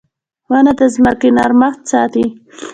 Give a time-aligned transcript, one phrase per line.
[0.49, 2.25] •ونه د ځمکې نرمښت ساتي.